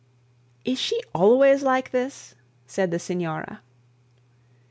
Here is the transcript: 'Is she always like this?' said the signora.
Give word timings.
'Is 0.65 0.79
she 0.79 0.99
always 1.13 1.61
like 1.61 1.91
this?' 1.91 2.33
said 2.65 2.89
the 2.89 2.97
signora. 2.97 3.61